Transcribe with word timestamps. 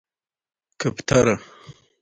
🕊 0.79 0.79
کفتره 0.89 1.35